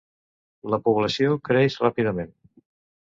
[0.73, 2.37] La població creix ràpidament.